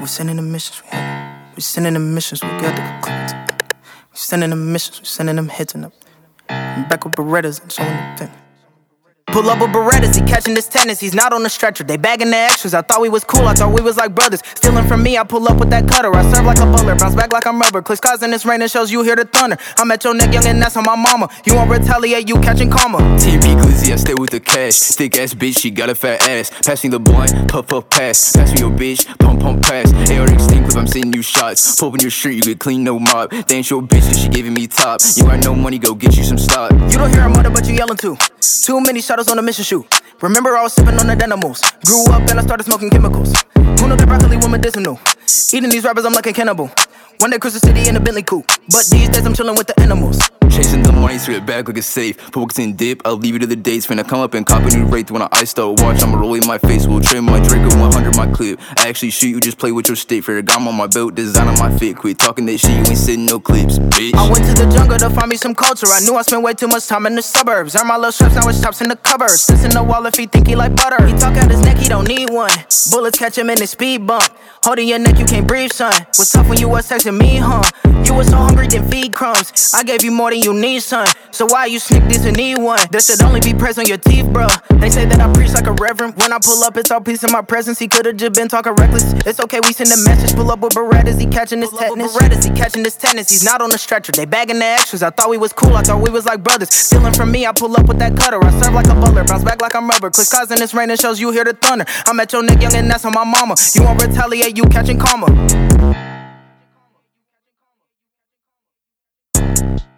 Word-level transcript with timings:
We 0.00 0.06
sending 0.06 0.36
the 0.36 0.42
missions, 0.42 0.80
we 0.84 0.98
We 1.56 1.62
sending 1.62 1.94
the 1.94 1.98
missions, 1.98 2.40
we 2.42 2.48
got 2.50 2.76
the 2.76 2.82
conclusions. 2.82 3.32
We 4.12 4.16
sending 4.16 4.50
the 4.50 4.56
missions, 4.56 5.00
we 5.00 5.06
sending 5.06 5.34
them 5.34 5.48
hits 5.48 5.74
and 5.74 5.86
up. 5.86 5.92
Back 6.48 7.04
with 7.04 7.14
Berettas 7.14 7.60
and 7.60 7.72
showing 7.72 7.90
the 7.90 8.26
thing. 8.26 8.47
Pull 9.32 9.50
up 9.50 9.60
with 9.60 9.70
Berettas, 9.70 10.16
he 10.16 10.22
catching 10.22 10.56
his 10.56 10.68
tetanus, 10.68 11.00
he's 11.00 11.14
not 11.14 11.34
on 11.34 11.42
the 11.42 11.50
stretcher. 11.50 11.84
They 11.84 11.98
bagging 11.98 12.30
the 12.30 12.36
extras, 12.36 12.72
I 12.72 12.80
thought 12.80 13.02
we 13.02 13.10
was 13.10 13.24
cool, 13.24 13.46
I 13.46 13.52
thought 13.52 13.74
we 13.74 13.82
was 13.82 13.98
like 13.98 14.14
brothers. 14.14 14.40
Stealing 14.54 14.88
from 14.88 15.02
me, 15.02 15.18
I 15.18 15.24
pull 15.24 15.46
up 15.48 15.58
with 15.58 15.68
that 15.68 15.86
cutter. 15.86 16.14
I 16.14 16.22
serve 16.32 16.46
like 16.46 16.58
a 16.58 16.64
butler, 16.64 16.96
bounce 16.96 17.14
back 17.14 17.30
like 17.30 17.46
I'm 17.46 17.60
rubber. 17.60 17.82
Clicks 17.82 18.00
cause 18.00 18.22
in 18.22 18.30
this 18.30 18.46
rain, 18.46 18.62
it 18.62 18.70
shows 18.70 18.90
you 18.90 19.02
hear 19.02 19.16
the 19.16 19.26
thunder. 19.26 19.58
I'm 19.76 19.90
at 19.90 20.02
your 20.02 20.14
neck, 20.14 20.32
young, 20.32 20.46
and 20.46 20.62
that's 20.62 20.78
on 20.78 20.84
my 20.84 20.96
mama. 20.96 21.28
You 21.44 21.54
won't 21.54 21.70
retaliate, 21.70 22.26
you 22.26 22.36
catching 22.40 22.70
karma. 22.70 22.98
TMP 23.18 23.54
glizzy, 23.60 23.92
I 23.92 23.96
stay 23.96 24.14
with 24.14 24.30
the 24.30 24.40
cash. 24.40 24.78
Thick 24.78 25.18
ass 25.18 25.34
bitch, 25.34 25.58
she 25.58 25.70
got 25.70 25.90
a 25.90 25.94
fat 25.94 26.26
ass. 26.26 26.50
Pass 26.64 26.82
me 26.82 26.88
the 26.88 26.98
blunt, 26.98 27.50
puff 27.50 27.66
puff 27.68 27.90
pass. 27.90 28.34
Pass 28.34 28.54
me 28.54 28.60
your 28.60 28.70
bitch, 28.70 29.06
pump 29.18 29.42
pump 29.42 29.62
pass. 29.62 29.92
AR 30.10 30.32
extinct 30.32 30.70
clip, 30.70 30.76
I'm 30.78 30.86
sending 30.86 31.12
you 31.12 31.22
shots. 31.22 31.78
Pull 31.78 31.94
in 31.94 32.00
your 32.00 32.10
shirt, 32.10 32.32
you 32.32 32.40
get 32.40 32.60
clean, 32.60 32.82
no 32.82 32.98
mop. 32.98 33.30
They 33.30 33.56
ain't 33.56 33.68
your 33.68 33.82
bitch, 33.82 34.22
she 34.22 34.28
giving 34.30 34.54
me 34.54 34.66
top. 34.66 35.02
You 35.16 35.24
got 35.24 35.44
no 35.44 35.54
money, 35.54 35.78
go 35.78 35.94
get 35.94 36.16
you 36.16 36.24
some 36.24 36.38
stock. 36.38 36.72
You 36.72 36.96
don't 36.96 37.12
hear 37.12 37.24
a 37.24 37.28
mother, 37.28 37.50
but 37.50 37.68
you 37.68 37.74
yelling 37.74 37.98
too. 37.98 38.16
Too 38.40 38.80
many 38.80 39.00
shadows 39.00 39.28
on 39.28 39.36
the 39.36 39.42
mission 39.42 39.64
shoot. 39.64 39.86
Remember, 40.20 40.56
I 40.56 40.62
was 40.62 40.72
sipping 40.72 40.98
on 41.00 41.06
the 41.06 41.14
Denimals. 41.14 41.62
Grew 41.84 42.04
up 42.12 42.28
and 42.30 42.38
I 42.38 42.42
started 42.42 42.64
smoking 42.64 42.90
chemicals. 42.90 43.32
Who 43.54 43.88
knew 43.88 43.96
the 43.96 44.06
broccoli 44.06 44.36
was 44.36 44.48
medicinal? 44.48 44.98
Eating 45.52 45.70
these 45.70 45.84
rappers, 45.84 46.04
I'm 46.04 46.12
like 46.12 46.26
a 46.26 46.32
cannibal. 46.32 46.70
One 47.18 47.30
day, 47.30 47.38
Crystal 47.38 47.60
City 47.60 47.88
in 47.88 47.96
a 47.96 48.00
Bentley 48.00 48.22
coupe. 48.22 48.50
But 48.70 48.84
these 48.90 49.08
days, 49.08 49.24
I'm 49.24 49.34
chilling 49.34 49.56
with 49.56 49.66
the 49.66 49.80
animals. 49.80 50.18
Chasing 50.50 50.82
the 50.82 50.92
money, 50.92 51.16
straight 51.18 51.46
back 51.46 51.68
like 51.68 51.78
a 51.78 51.82
safe. 51.82 52.20
Focusing 52.20 52.74
dip, 52.74 53.00
I'll 53.04 53.16
leave 53.16 53.32
you 53.32 53.38
to 53.38 53.46
the 53.46 53.56
dates. 53.56 53.86
Finna 53.86 54.06
come 54.06 54.20
up 54.20 54.34
and 54.34 54.44
cop 54.44 54.62
a 54.62 54.76
new 54.76 54.84
rate 54.86 55.10
when 55.10 55.22
I 55.22 55.28
ice 55.32 55.50
start 55.50 55.80
watch. 55.80 56.02
I'ma 56.02 56.18
roll 56.18 56.34
in 56.34 56.46
my 56.46 56.58
face, 56.58 56.86
will 56.86 57.00
trim 57.00 57.24
my 57.24 57.38
Draco 57.40 57.78
100 57.78 58.16
my 58.16 58.26
clip. 58.32 58.60
I 58.76 58.88
actually 58.88 59.10
shoot 59.10 59.28
you, 59.28 59.40
just 59.40 59.56
play 59.56 59.72
with 59.72 59.88
your 59.88 59.96
stick. 59.96 60.24
Fair 60.24 60.42
gum 60.42 60.68
on 60.68 60.74
my 60.74 60.86
belt, 60.86 61.14
design 61.14 61.48
on 61.48 61.58
my 61.58 61.76
fit. 61.78 61.96
Quit 61.96 62.18
talking 62.18 62.44
that 62.46 62.58
shit, 62.58 62.72
you 62.72 62.78
ain't 62.78 62.98
sitting 62.98 63.24
no 63.24 63.40
clips, 63.40 63.78
bitch. 63.78 64.14
I 64.14 64.30
went 64.30 64.44
to 64.46 64.52
the 64.52 64.70
jungle 64.70 64.98
to 64.98 65.08
find 65.10 65.28
me 65.28 65.36
some 65.36 65.54
culture. 65.54 65.86
I 65.88 66.00
knew 66.00 66.16
I 66.16 66.22
spent 66.22 66.42
way 66.42 66.54
too 66.54 66.68
much 66.68 66.86
time 66.88 67.06
in 67.06 67.14
the 67.14 67.22
suburbs. 67.22 67.76
Earn 67.76 67.86
my 67.86 67.96
little 67.96 68.12
straps, 68.12 68.34
now 68.34 68.48
it's 68.48 68.60
chops 68.60 68.80
in 68.80 68.88
the 68.88 68.96
cupboard. 68.96 69.30
Sits 69.30 69.64
in 69.64 69.70
the 69.70 69.82
wall 69.82 70.04
if 70.06 70.16
he 70.16 70.26
think 70.26 70.46
he 70.46 70.56
like 70.56 70.74
butter. 70.74 71.06
He 71.06 71.12
talk 71.14 71.36
out 71.36 71.50
his 71.50 71.62
neck, 71.62 71.78
he 71.78 71.88
don't 71.88 72.08
need 72.08 72.30
one. 72.30 72.50
Bullets 72.90 73.18
catch 73.18 73.38
him 73.38 73.48
in 73.48 73.58
his 73.58 73.70
speed 73.70 74.06
bump. 74.06 74.28
Holding 74.64 74.88
your 74.88 74.98
neck, 74.98 75.18
you 75.18 75.24
can't 75.24 75.46
breathe, 75.46 75.72
son. 75.72 75.92
What's 76.16 76.32
tough 76.32 76.48
when 76.48 76.58
you 76.58 76.68
was 76.68 76.88
texting 76.88 77.16
me, 77.16 77.36
huh? 77.36 77.62
You 78.04 78.14
was 78.14 78.28
so 78.28 78.36
hungry, 78.36 78.57
then 78.66 78.88
feed 78.90 79.14
crumbs. 79.14 79.72
I 79.74 79.84
gave 79.84 80.02
you 80.02 80.10
more 80.10 80.30
than 80.30 80.40
you 80.40 80.52
need, 80.52 80.80
son. 80.80 81.06
So 81.30 81.46
why 81.46 81.66
you 81.66 81.78
sneak 81.78 82.04
this 82.04 82.24
and 82.24 82.36
need 82.36 82.58
one? 82.58 82.80
That 82.90 83.04
should 83.04 83.22
only 83.22 83.40
be 83.40 83.54
pressed 83.54 83.78
on 83.78 83.86
your 83.86 83.98
teeth, 83.98 84.26
bro. 84.32 84.48
They 84.80 84.90
say 84.90 85.04
that 85.04 85.20
I 85.20 85.32
preach 85.32 85.52
like 85.52 85.66
a 85.66 85.72
reverend. 85.72 86.16
When 86.16 86.32
I 86.32 86.38
pull 86.42 86.62
up, 86.64 86.76
it's 86.76 86.90
all 86.90 87.00
peace 87.00 87.22
in 87.22 87.30
my 87.30 87.42
presence. 87.42 87.78
He 87.78 87.88
could've 87.88 88.16
just 88.16 88.34
been 88.34 88.48
talking 88.48 88.72
reckless. 88.72 89.12
It's 89.26 89.38
okay, 89.40 89.60
we 89.60 89.72
send 89.72 89.92
a 89.92 90.02
message. 90.02 90.34
Pull 90.34 90.50
up 90.50 90.60
with 90.60 90.74
Berettas, 90.74 91.20
he 91.20 91.26
catching 91.26 91.60
his 91.60 91.70
tetanus. 91.70 92.16
Berettas, 92.16 92.44
he 92.44 92.50
catching 92.50 92.84
his 92.84 92.96
tetanus. 92.96 93.30
He's 93.30 93.44
not 93.44 93.60
on 93.60 93.70
the 93.70 93.78
stretcher. 93.78 94.12
They 94.12 94.24
bagging 94.24 94.58
the 94.58 94.64
extras. 94.64 95.02
I 95.02 95.10
thought 95.10 95.30
we 95.30 95.38
was 95.38 95.52
cool. 95.52 95.76
I 95.76 95.82
thought 95.82 96.00
we 96.02 96.10
was 96.10 96.26
like 96.26 96.42
brothers. 96.42 96.72
Stealing 96.72 97.12
from 97.12 97.30
me, 97.30 97.46
I 97.46 97.52
pull 97.52 97.76
up 97.76 97.86
with 97.86 97.98
that 97.98 98.16
cutter. 98.16 98.42
I 98.42 98.50
serve 98.60 98.74
like 98.74 98.88
a 98.88 98.94
butler, 98.94 99.24
bounce 99.24 99.44
back 99.44 99.60
like 99.62 99.74
I'm 99.74 99.88
rubber. 99.88 100.10
Clicks 100.10 100.30
cause 100.30 100.50
in 100.50 100.58
this 100.58 100.74
rain, 100.74 100.90
it 100.90 101.00
shows 101.00 101.20
you 101.20 101.30
hear 101.32 101.44
the 101.44 101.54
thunder. 101.54 101.84
I'm 102.06 102.18
at 102.20 102.32
your 102.32 102.42
neck, 102.42 102.62
young, 102.62 102.74
and 102.74 102.90
that's 102.90 103.04
on 103.04 103.12
my 103.12 103.24
mama. 103.24 103.54
You 103.74 103.82
won't 103.82 104.02
retaliate, 104.02 104.56
you 104.56 104.64
catching 104.64 104.98
karma. 104.98 106.17
Thank 109.58 109.80
you. 109.80 109.88